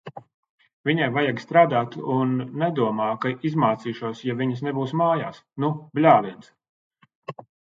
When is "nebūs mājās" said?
4.69-5.43